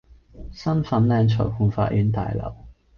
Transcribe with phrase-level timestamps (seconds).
[0.51, 2.55] 新粉嶺裁判法院大樓